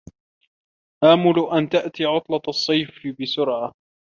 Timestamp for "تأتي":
1.69-2.05